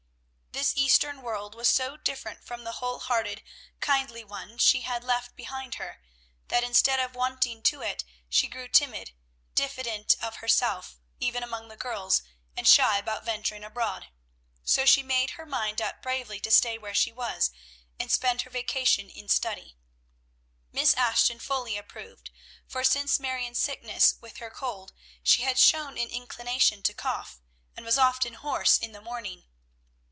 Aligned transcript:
This 0.53 0.75
Eastern 0.75 1.21
world 1.23 1.55
was 1.55 1.69
so 1.69 1.97
different 1.97 2.43
from 2.43 2.63
the 2.65 2.73
whole 2.73 2.99
hearted, 2.99 3.41
kindly 3.79 4.23
one 4.23 4.57
she 4.57 4.81
had 4.81 5.03
left 5.03 5.35
behind 5.35 5.75
her, 5.75 6.01
that 6.49 6.63
instead 6.63 6.99
of 6.99 7.15
wonting 7.15 7.63
to 7.63 7.81
it, 7.81 8.03
she 8.29 8.47
grew 8.49 8.67
timid, 8.67 9.13
diffident 9.55 10.13
of 10.21 10.35
herself, 10.35 10.97
even 11.19 11.41
among 11.41 11.69
the 11.69 11.77
girls, 11.77 12.21
and 12.55 12.67
shy 12.67 12.97
about 12.99 13.23
venturing 13.23 13.63
abroad. 13.63 14.09
So 14.63 14.85
she 14.85 15.01
made 15.01 15.31
her 15.31 15.47
mind 15.47 15.81
up 15.81 16.01
bravely 16.01 16.39
to 16.41 16.51
stay 16.51 16.77
where 16.77 16.93
she 16.95 17.11
was, 17.13 17.49
and 17.97 18.11
spend 18.11 18.41
her 18.43 18.51
vacation 18.51 19.09
in 19.09 19.29
study. 19.29 19.77
Miss 20.71 20.93
Ashton 20.93 21.39
fully 21.39 21.75
approved; 21.75 22.29
for 22.67 22.83
since 22.83 23.19
Marion's 23.19 23.57
sickness 23.57 24.15
with 24.19 24.37
her 24.37 24.51
cold, 24.51 24.93
she 25.23 25.41
had 25.41 25.57
shown 25.57 25.97
an 25.97 26.09
inclination 26.09 26.83
to 26.83 26.93
cough, 26.93 27.39
and 27.75 27.83
was 27.85 27.97
often 27.97 28.35
hoarse 28.35 28.77
in 28.77 28.91
the 28.91 29.01
morning. 29.01 29.45